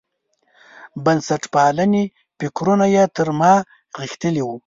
بنسټپالنې 1.03 2.03
فکرونه 2.39 2.85
یې 2.95 3.03
تر 3.15 3.27
ما 3.39 3.53
غښتلي 3.99 4.43
وو. 4.45 4.55